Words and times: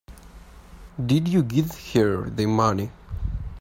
Did 1.05 1.27
you 1.27 1.43
give 1.43 1.75
her 1.93 2.27
the 2.27 2.47
money? 2.47 2.89